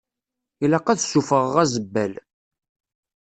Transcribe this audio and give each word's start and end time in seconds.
Ilaq 0.63 0.87
ad 0.89 0.99
ssufɣeɣ 1.01 1.55
azebbal. 1.63 2.13